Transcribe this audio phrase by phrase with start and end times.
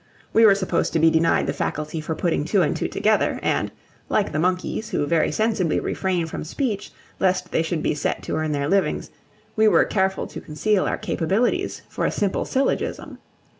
[0.33, 3.71] We were supposed to be denied the faculty for putting two and two together; and,
[4.09, 8.35] like the monkeys, who very sensibly refrain from speech lest they should be set to
[8.35, 9.11] earn their livings,
[9.55, 13.19] we were careful to conceal our capabilities for a simple syllogism.